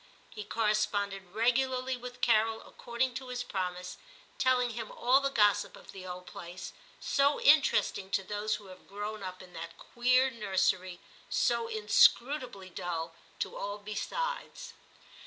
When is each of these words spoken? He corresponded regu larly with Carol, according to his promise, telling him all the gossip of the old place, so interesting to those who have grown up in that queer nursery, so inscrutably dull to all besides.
He 0.31 0.43
corresponded 0.43 1.31
regu 1.31 1.69
larly 1.69 1.95
with 1.95 2.21
Carol, 2.21 2.63
according 2.67 3.13
to 3.21 3.27
his 3.27 3.43
promise, 3.43 3.99
telling 4.39 4.71
him 4.71 4.91
all 4.91 5.19
the 5.21 5.29
gossip 5.29 5.75
of 5.77 5.91
the 5.91 6.07
old 6.07 6.25
place, 6.25 6.73
so 6.99 7.39
interesting 7.39 8.09
to 8.09 8.23
those 8.23 8.55
who 8.55 8.65
have 8.65 8.87
grown 8.89 9.21
up 9.21 9.43
in 9.43 9.53
that 9.53 9.77
queer 9.77 10.31
nursery, 10.31 11.01
so 11.29 11.67
inscrutably 11.67 12.71
dull 12.71 13.13
to 13.37 13.55
all 13.55 13.77
besides. 13.77 14.73